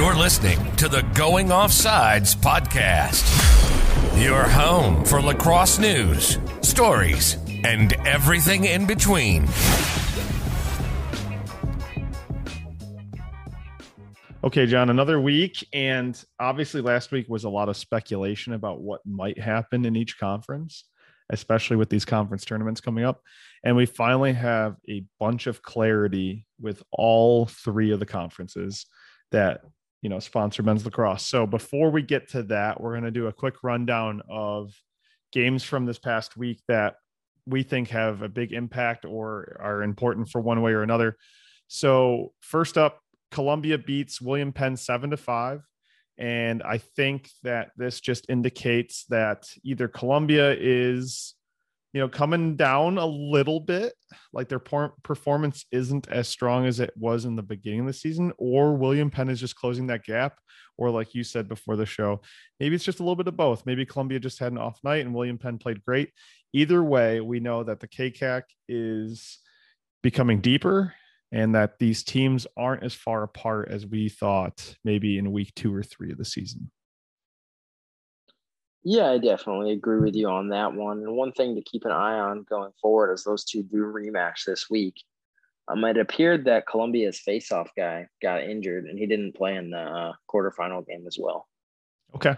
[0.00, 3.22] You're listening to the Going Offsides podcast,
[4.18, 9.46] your home for lacrosse news, stories, and everything in between.
[14.42, 15.68] Okay, John, another week.
[15.74, 20.18] And obviously, last week was a lot of speculation about what might happen in each
[20.18, 20.84] conference,
[21.28, 23.20] especially with these conference tournaments coming up.
[23.62, 28.86] And we finally have a bunch of clarity with all three of the conferences
[29.30, 29.60] that,
[30.02, 31.26] you know, sponsor men's lacrosse.
[31.26, 34.72] So before we get to that, we're going to do a quick rundown of
[35.32, 36.96] games from this past week that
[37.46, 41.16] we think have a big impact or are important for one way or another.
[41.68, 43.00] So, first up,
[43.30, 45.62] Columbia beats William Penn seven to five.
[46.18, 51.34] And I think that this just indicates that either Columbia is,
[51.92, 53.94] you know, coming down a little bit,
[54.32, 58.32] like their performance isn't as strong as it was in the beginning of the season,
[58.38, 60.38] or William Penn is just closing that gap,
[60.78, 62.20] or like you said before the show,
[62.60, 63.66] maybe it's just a little bit of both.
[63.66, 66.10] Maybe Columbia just had an off night and William Penn played great.
[66.52, 69.38] Either way, we know that the KCAC is
[70.02, 70.94] becoming deeper
[71.32, 75.74] and that these teams aren't as far apart as we thought maybe in week two
[75.74, 76.70] or three of the season.
[78.82, 80.98] Yeah, I definitely agree with you on that one.
[80.98, 84.44] And one thing to keep an eye on going forward as those two do rematch
[84.46, 84.94] this week.
[85.68, 89.78] Um, it appeared that Columbia's faceoff guy got injured and he didn't play in the
[89.78, 91.46] uh, quarterfinal game as well.
[92.14, 92.36] Okay.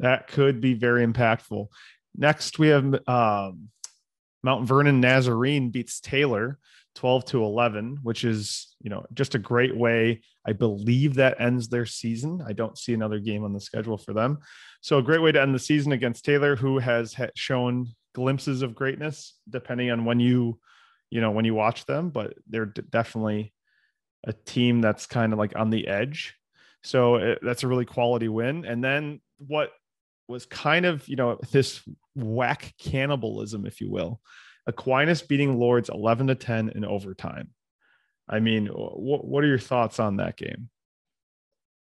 [0.00, 1.68] That could be very impactful.
[2.16, 3.68] Next, we have um,
[4.42, 6.58] Mount Vernon Nazarene beats Taylor
[6.98, 10.20] 12 to 11, which is, you know, just a great way.
[10.44, 12.42] I believe that ends their season.
[12.44, 14.38] I don't see another game on the schedule for them.
[14.80, 18.74] So a great way to end the season against Taylor, who has shown glimpses of
[18.74, 20.58] greatness depending on when you,
[21.08, 23.54] you know, when you watch them, but they're definitely
[24.24, 26.34] a team that's kind of like on the edge.
[26.82, 28.64] So it, that's a really quality win.
[28.64, 29.70] And then what
[30.26, 31.80] was kind of, you know, this
[32.18, 34.20] WHAC cannibalism, if you will,
[34.68, 37.48] Aquinas beating Lourdes 11 to 10 in overtime.
[38.28, 40.68] I mean, what what are your thoughts on that game?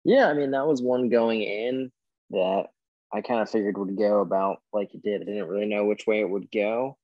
[0.05, 1.91] Yeah, I mean, that was one going in
[2.31, 2.67] that
[3.13, 5.21] I kind of figured would go about like it did.
[5.21, 6.97] I didn't really know which way it would go.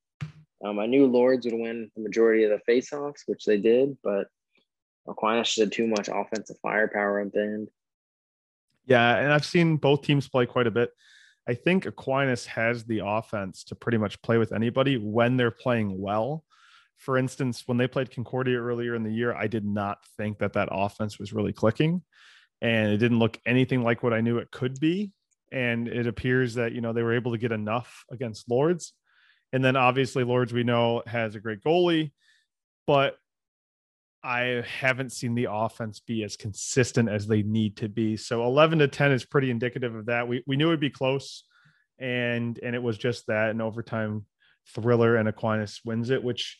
[0.64, 4.28] Um, I knew Lourdes would win the majority of the faceoffs, which they did, but
[5.08, 7.70] Aquinas just had too much offensive firepower at the end.
[8.86, 10.92] Yeah, and I've seen both teams play quite a bit.
[11.48, 16.00] I think Aquinas has the offense to pretty much play with anybody when they're playing
[16.00, 16.44] well.
[16.98, 20.54] For instance, when they played Concordia earlier in the year, I did not think that
[20.54, 22.02] that offense was really clicking
[22.62, 25.12] and it didn't look anything like what I knew it could be.
[25.52, 28.94] And it appears that, you know, they were able to get enough against Lourdes.
[29.54, 32.12] And then obviously, Lourdes, we know, has a great goalie,
[32.86, 33.18] but
[34.28, 38.18] I haven't seen the offense be as consistent as they need to be.
[38.18, 40.28] So 11 to 10 is pretty indicative of that.
[40.28, 41.46] We, we knew it'd be close
[41.98, 44.26] and, and it was just that an overtime
[44.68, 46.60] thriller and Aquinas wins it, which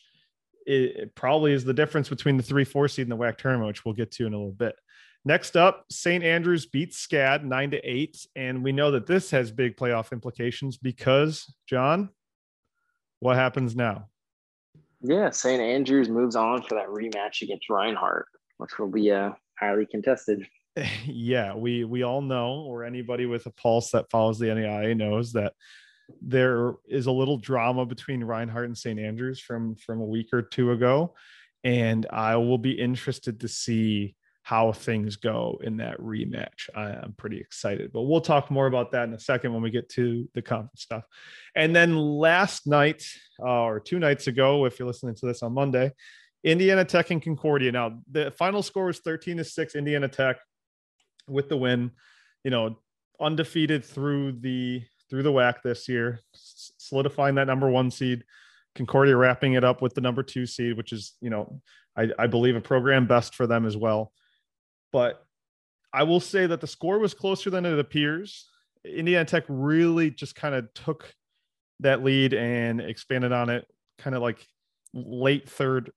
[0.64, 3.84] it, probably is the difference between the three, four seed and the WHAC tournament, which
[3.84, 4.74] we'll get to in a little bit.
[5.26, 6.24] Next up, St.
[6.24, 8.26] Andrews beats SCAD nine to eight.
[8.34, 12.08] And we know that this has big playoff implications because John,
[13.20, 14.08] what happens now?
[15.00, 15.60] Yeah, St.
[15.60, 18.26] Andrews moves on for that rematch against Reinhardt,
[18.58, 20.46] which will be uh, highly contested.
[21.04, 25.32] Yeah, we we all know, or anybody with a pulse that follows the NAIA knows
[25.32, 25.54] that
[26.22, 29.00] there is a little drama between Reinhardt and St.
[29.00, 31.14] Andrews from from a week or two ago,
[31.64, 34.14] and I will be interested to see
[34.48, 36.70] how things go in that rematch.
[36.74, 39.68] I, am pretty excited, but we'll talk more about that in a second when we
[39.68, 41.04] get to the conference stuff.
[41.54, 43.04] And then last night,
[43.38, 45.92] uh, or two nights ago, if you're listening to this on Monday,
[46.44, 47.70] Indiana Tech and Concordia.
[47.72, 50.38] Now, the final score was 13 to 6, Indiana Tech
[51.28, 51.90] with the win,
[52.42, 52.78] you know,
[53.20, 58.24] undefeated through the through the WHAC this year, solidifying that number one seed.
[58.74, 61.60] Concordia wrapping it up with the number two seed, which is, you know,
[61.94, 64.12] I, I believe a program best for them as well.
[64.92, 65.24] But
[65.92, 68.48] I will say that the score was closer than it appears.
[68.84, 71.14] Indiana Tech really just kind of took
[71.80, 73.66] that lead and expanded on it,
[73.98, 74.46] kind of like
[74.94, 75.92] late third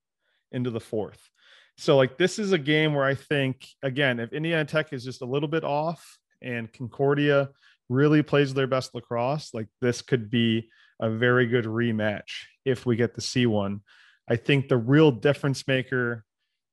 [0.51, 1.29] into the fourth.
[1.77, 5.21] So, like, this is a game where I think, again, if Indiana Tech is just
[5.21, 7.49] a little bit off and Concordia
[7.89, 12.95] really plays their best lacrosse, like, this could be a very good rematch if we
[12.95, 13.81] get to see one.
[14.29, 16.23] I think the real difference maker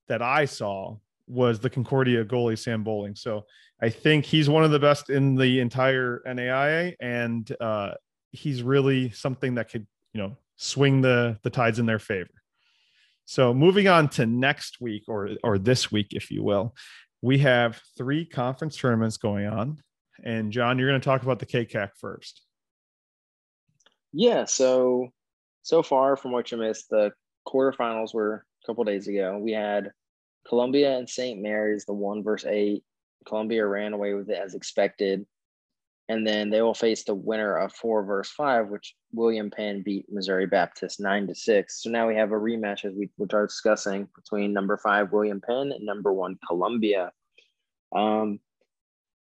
[0.08, 0.98] that I saw
[1.28, 3.14] was the Concordia goalie Sam Bowling.
[3.14, 3.44] So
[3.80, 7.92] I think he's one of the best in the entire NAIA, and uh,
[8.32, 12.30] he's really something that could you know swing the the tides in their favor.
[13.24, 16.74] So moving on to next week or or this week, if you will,
[17.22, 19.82] we have three conference tournaments going on.
[20.24, 22.42] And John, you're going to talk about the KCAC first.
[24.12, 24.44] Yeah.
[24.46, 25.08] So,
[25.62, 27.12] so far from what you missed, the
[27.46, 29.38] quarterfinals were a couple days ago.
[29.38, 29.90] We had
[30.46, 31.40] Columbia and St.
[31.40, 32.84] Mary's, the one versus eight.
[33.26, 35.26] Columbia ran away with it as expected.
[36.10, 40.06] And then they will face the winner of four versus five, which William Penn beat
[40.10, 41.82] Missouri Baptist nine to six.
[41.82, 45.42] So now we have a rematch as we which are discussing between number five William
[45.42, 47.12] Penn and number one Columbia.
[47.94, 48.40] Um,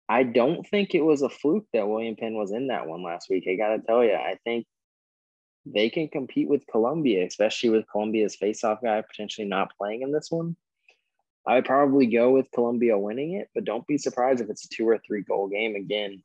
[0.08, 3.30] I don't think it was a fluke that William Penn was in that one last
[3.30, 3.48] week.
[3.48, 4.68] I got to tell you, I think
[5.66, 10.32] they can compete with Columbia, especially with Columbia's faceoff guy potentially not playing in this
[10.32, 10.56] one.
[11.48, 14.70] I would probably go with Columbia winning it, but don't be surprised if it's a
[14.70, 16.22] two or three goal game again.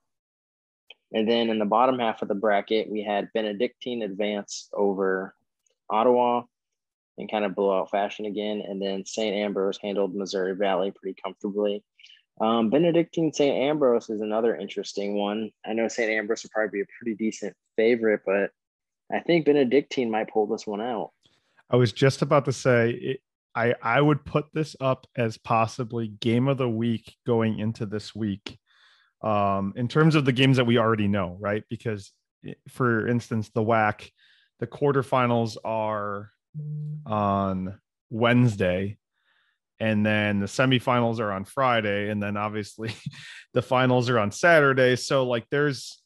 [1.12, 5.34] And then in the bottom half of the bracket, we had Benedictine advance over
[5.88, 6.42] Ottawa
[7.16, 8.62] in kind of blowout fashion again.
[8.66, 9.34] And then St.
[9.34, 11.84] Ambrose handled Missouri Valley pretty comfortably.
[12.40, 13.56] Um, Benedictine St.
[13.56, 15.50] Ambrose is another interesting one.
[15.64, 16.10] I know St.
[16.10, 18.50] Ambrose would probably be a pretty decent favorite, but
[19.12, 21.12] I think Benedictine might pull this one out.
[21.70, 23.18] I was just about to say
[23.54, 28.14] I I would put this up as possibly game of the week going into this
[28.14, 28.58] week.
[29.22, 31.64] Um, in terms of the games that we already know, right?
[31.70, 32.12] Because
[32.68, 34.10] for instance, the WHAC,
[34.60, 36.30] the quarterfinals are
[37.06, 37.78] on
[38.10, 38.98] Wednesday,
[39.80, 42.94] and then the semifinals are on Friday, and then obviously
[43.54, 44.96] the finals are on Saturday.
[44.96, 46.02] So like there's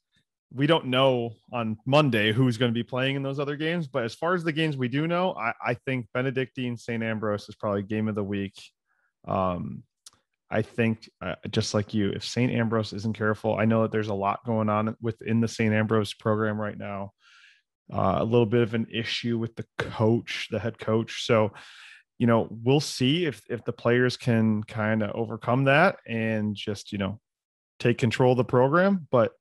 [0.52, 3.86] we don't know on Monday who's going to be playing in those other games.
[3.86, 7.02] But as far as the games we do know, I, I think Benedictine St.
[7.02, 8.54] Ambrose is probably game of the week.
[9.26, 9.82] Um,
[10.50, 12.50] I think uh, just like you, if St.
[12.50, 15.74] Ambrose isn't careful, I know that there's a lot going on within the St.
[15.74, 17.12] Ambrose program right now.
[17.92, 21.24] Uh, a little bit of an issue with the coach, the head coach.
[21.24, 21.52] So,
[22.18, 26.92] you know, we'll see if if the players can kind of overcome that and just
[26.92, 27.20] you know
[27.78, 29.06] take control of the program.
[29.10, 29.32] But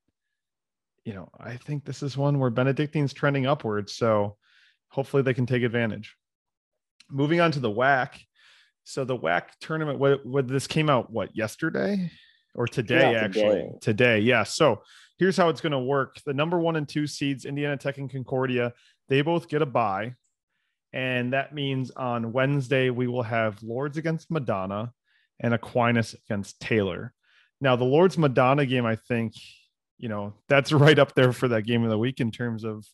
[1.08, 3.94] you know, I think this is one where Benedictine's trending upwards.
[3.94, 4.36] So
[4.90, 6.14] hopefully they can take advantage.
[7.10, 8.10] Moving on to the WHAC.
[8.84, 12.10] So the WHAC tournament, what, what this came out, what, yesterday
[12.54, 13.42] or today, yeah, actually?
[13.42, 13.78] Today.
[13.80, 14.18] today.
[14.18, 14.42] Yeah.
[14.42, 14.82] So
[15.18, 16.20] here's how it's going to work.
[16.26, 18.74] The number one and two seeds, Indiana Tech and Concordia,
[19.08, 20.12] they both get a bye.
[20.92, 24.92] And that means on Wednesday, we will have Lourdes against Madonna
[25.40, 27.14] and Aquinas against Taylor.
[27.62, 29.32] Now, the Lourdes Madonna game, I think,
[29.98, 32.86] you know that's right up there for that game of the week in terms of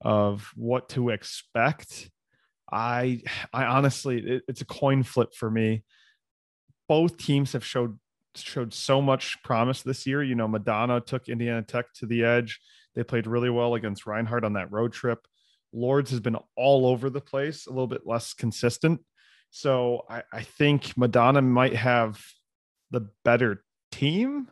[0.00, 2.10] of what to expect.
[2.70, 3.22] I
[3.52, 5.84] i honestly it, it's a coin flip for me.
[6.88, 7.98] Both teams have showed
[8.34, 10.22] showed so much promise this year.
[10.22, 12.60] You know madonna took indiana tech to the edge.
[12.94, 15.26] They played really well against reinhardt on that road trip.
[15.72, 19.00] Lourdes has been all over the place a little bit less consistent.
[19.50, 22.20] So i, I think madonna might have
[22.90, 24.48] the better team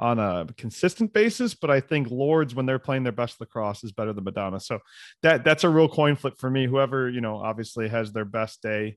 [0.00, 3.92] on a consistent basis, but I think Lourdes when they're playing their best lacrosse, is
[3.92, 4.58] better than Madonna.
[4.58, 4.80] So
[5.22, 6.66] that that's a real coin flip for me.
[6.66, 8.96] Whoever you know obviously has their best day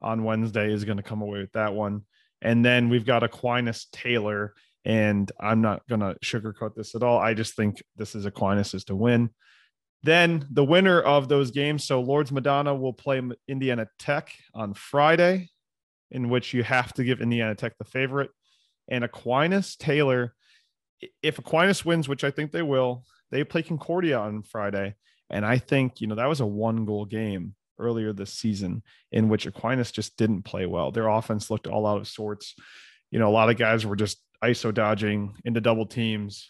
[0.00, 2.02] on Wednesday is going to come away with that one.
[2.40, 4.54] And then we've got Aquinas Taylor,
[4.84, 7.18] and I'm not going to sugarcoat this at all.
[7.18, 9.30] I just think this is Aquinas is to win.
[10.04, 15.48] Then the winner of those games, so Lourdes Madonna will play Indiana Tech on Friday,
[16.12, 18.30] in which you have to give Indiana Tech the favorite
[18.88, 20.34] and Aquinas Taylor.
[21.22, 24.94] If Aquinas wins, which I think they will, they play Concordia on Friday.
[25.30, 29.28] And I think, you know, that was a one goal game earlier this season in
[29.28, 30.90] which Aquinas just didn't play well.
[30.90, 32.54] Their offense looked all out of sorts.
[33.10, 36.48] You know, a lot of guys were just ISO dodging into double teams,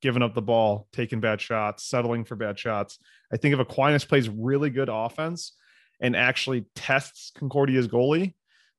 [0.00, 2.98] giving up the ball, taking bad shots, settling for bad shots.
[3.32, 5.52] I think if Aquinas plays really good offense
[6.00, 8.34] and actually tests Concordia's goalie,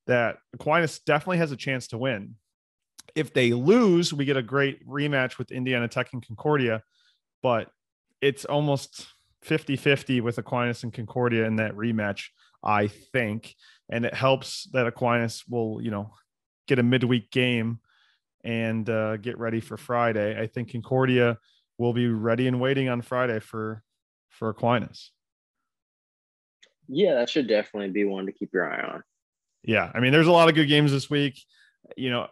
[0.08, 2.36] that Aquinas definitely has a chance to win
[3.16, 6.84] if they lose, we get a great rematch with Indiana Tech and Concordia,
[7.42, 7.70] but
[8.22, 9.08] it's almost
[9.42, 12.28] 50 50 with Aquinas and Concordia in that rematch,
[12.64, 13.56] I think.
[13.90, 16.14] And it helps that Aquinas will, you know,
[16.68, 17.80] get a midweek game
[18.44, 20.40] and uh, get ready for Friday.
[20.40, 21.38] I think Concordia
[21.78, 23.84] will be ready and waiting on Friday for
[24.30, 25.12] for Aquinas.
[26.88, 29.04] Yeah, that should definitely be one to keep your eye on.
[29.64, 31.42] Yeah, I mean, there's a lot of good games this week.
[31.96, 32.28] You know,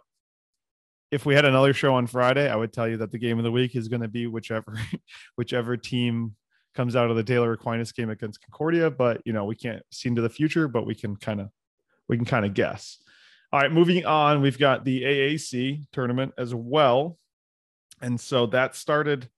[1.11, 3.43] if we had another show on Friday, I would tell you that the game of
[3.43, 4.79] the week is going to be whichever
[5.35, 6.35] whichever team
[6.73, 8.89] comes out of the Taylor Aquinas game against Concordia.
[8.89, 11.49] But you know, we can't see into the future, but we can kind of
[12.07, 12.97] we can kind of guess.
[13.51, 17.17] All right, moving on, we've got the AAC tournament as well,
[18.01, 19.29] and so that started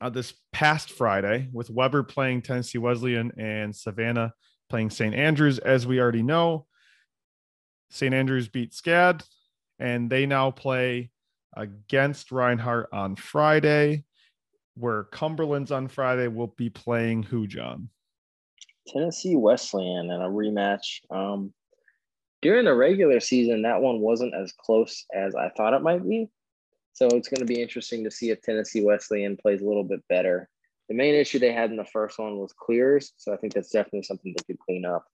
[0.00, 4.32] uh, this past Friday with Webber playing Tennessee Wesleyan and Savannah
[4.68, 5.14] playing St.
[5.14, 5.58] Andrews.
[5.60, 6.66] As we already know,
[7.90, 8.12] St.
[8.12, 9.22] Andrews beat SCAD,
[9.80, 11.10] and they now play
[11.56, 14.04] against Reinhardt on Friday,
[14.76, 17.88] where Cumberlands on Friday will be playing who, John?
[18.86, 21.00] Tennessee Wesleyan in a rematch.
[21.10, 21.52] Um,
[22.42, 26.28] during the regular season, that one wasn't as close as I thought it might be.
[26.92, 30.06] So it's going to be interesting to see if Tennessee Wesleyan plays a little bit
[30.08, 30.48] better.
[30.88, 33.12] The main issue they had in the first one was clears.
[33.16, 35.06] So I think that's definitely something they could clean up.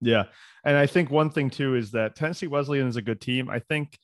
[0.00, 0.24] Yeah.
[0.64, 3.48] And I think one thing too is that Tennessee Wesleyan is a good team.
[3.48, 3.98] I think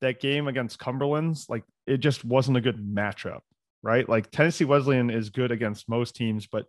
[0.00, 3.40] that game against Cumberlands, like it just wasn't a good matchup,
[3.82, 4.08] right?
[4.08, 6.66] Like Tennessee Wesleyan is good against most teams, but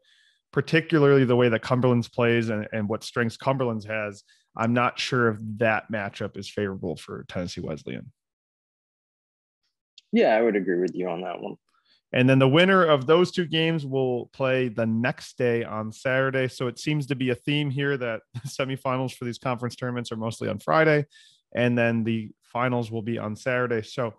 [0.52, 4.24] particularly the way that Cumberlands plays and, and what strengths Cumberlands has,
[4.58, 8.12] I'm not sure if that matchup is favorable for Tennessee Wesleyan.
[10.12, 11.56] Yeah, I would agree with you on that one.
[12.14, 16.48] And then the winner of those two games will play the next day on Saturday.
[16.48, 20.18] So it seems to be a theme here that semifinals for these conference tournaments are
[20.18, 21.06] mostly on Friday,
[21.54, 23.82] and then the finals will be on Saturday.
[23.82, 24.14] So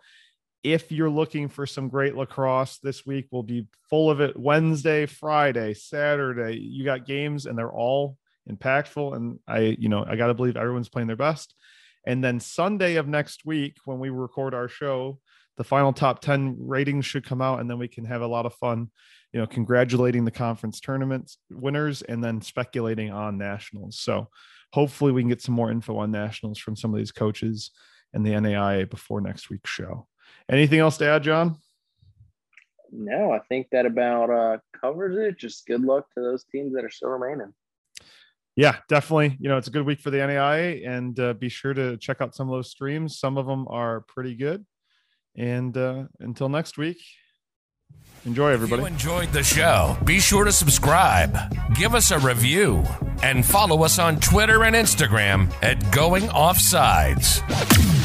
[0.62, 5.06] if you're looking for some great lacrosse this week, we'll be full of it Wednesday,
[5.06, 6.58] Friday, Saturday.
[6.58, 8.18] You got games and they're all
[8.50, 9.14] impactful.
[9.14, 11.54] And I, you know, I got to believe everyone's playing their best.
[12.04, 15.20] And then Sunday of next week, when we record our show,
[15.56, 18.46] the final top 10 ratings should come out and then we can have a lot
[18.46, 18.90] of fun,
[19.32, 23.98] you know, congratulating the conference tournaments winners and then speculating on nationals.
[23.98, 24.28] So
[24.72, 27.70] hopefully we can get some more info on nationals from some of these coaches
[28.12, 30.06] and the NAIA before next week's show.
[30.50, 31.56] Anything else to add, John?
[32.92, 35.38] No, I think that about uh, covers it.
[35.38, 37.52] Just good luck to those teams that are still remaining.
[38.54, 39.36] Yeah, definitely.
[39.38, 42.20] You know, it's a good week for the NAIA, and uh, be sure to check
[42.20, 43.18] out some of those streams.
[43.18, 44.64] Some of them are pretty good.
[45.36, 46.98] And uh, until next week,
[48.24, 48.82] enjoy everybody.
[48.82, 51.36] If you enjoyed the show, be sure to subscribe,
[51.74, 52.82] give us a review,
[53.22, 57.95] and follow us on Twitter and Instagram at Going Offsides.